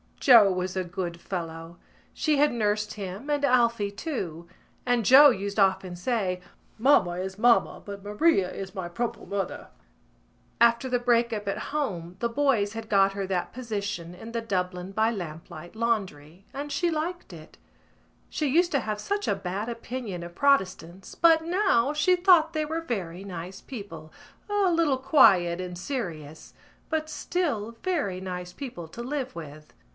Joe 0.19 0.51
was 0.51 0.75
a 0.77 0.83
good 0.83 1.19
fellow. 1.19 1.77
She 2.13 2.37
had 2.37 2.51
nursed 2.51 2.93
him 2.93 3.27
and 3.29 3.43
Alphy 3.43 3.95
too; 3.95 4.47
and 4.85 5.05
Joe 5.05 5.29
used 5.29 5.57
often 5.59 5.95
say: 5.95 6.41
"Mamma 6.77 7.17
is 7.19 7.39
mamma 7.39 7.81
but 7.83 8.03
Maria 8.03 8.51
is 8.51 8.75
my 8.75 8.87
proper 8.87 9.25
mother." 9.25 9.67
After 10.59 10.89
the 10.89 10.99
break 10.99 11.33
up 11.33 11.47
at 11.47 11.57
home 11.73 12.17
the 12.19 12.29
boys 12.29 12.73
had 12.73 12.89
got 12.89 13.13
her 13.13 13.25
that 13.27 13.53
position 13.53 14.13
in 14.13 14.31
the 14.31 14.41
Dublin 14.41 14.91
by 14.91 15.09
Lamplight 15.09 15.75
laundry, 15.75 16.45
and 16.53 16.71
she 16.71 16.91
liked 16.91 17.33
it. 17.33 17.57
She 18.29 18.47
used 18.47 18.71
to 18.73 18.79
have 18.79 18.99
such 19.01 19.27
a 19.27 19.35
bad 19.35 19.69
opinion 19.69 20.21
of 20.21 20.33
Protestants 20.35 21.13
but 21.15 21.43
now 21.43 21.93
she 21.93 22.15
thought 22.15 22.53
they 22.53 22.65
were 22.65 22.81
very 22.81 23.23
nice 23.23 23.61
people, 23.61 24.11
a 24.49 24.71
little 24.71 24.97
quiet 24.97 25.59
and 25.61 25.77
serious, 25.77 26.53
but 26.89 27.09
still 27.09 27.75
very 27.83 28.19
nice 28.19 28.53
people 28.53 28.87
to 28.87 29.01
live 29.03 29.35
with. 29.35 29.73